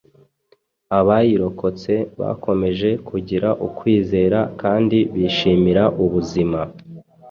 abayirokotse 0.99 1.93
bakomeje 2.19 2.89
kugira 3.07 3.49
ukwizera 3.67 4.39
kandi 4.61 4.97
bishimira 5.13 5.83
ubuzima 6.03 6.59